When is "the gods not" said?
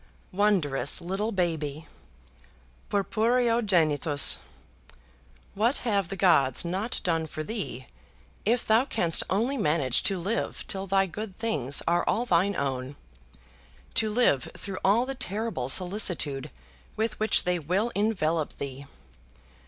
6.09-6.99